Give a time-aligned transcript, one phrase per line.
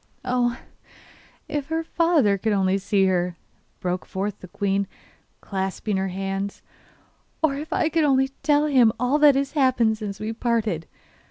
[0.25, 0.57] 'Oh!
[1.47, 3.37] if her father could only see her!'
[3.79, 4.87] broke forth the queen,
[5.41, 6.63] clasping her hands.
[7.43, 10.87] 'Or if I could only tell him all that has happened since we parted.